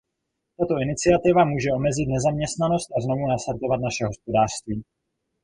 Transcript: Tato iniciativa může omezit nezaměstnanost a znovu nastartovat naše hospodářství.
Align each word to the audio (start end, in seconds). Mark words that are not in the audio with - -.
Tato 0.59 0.79
iniciativa 0.81 1.45
může 1.45 1.71
omezit 1.73 2.05
nezaměstnanost 2.07 2.91
a 2.91 2.97
znovu 3.01 3.27
nastartovat 3.27 3.79
naše 3.81 4.05
hospodářství. 4.05 4.83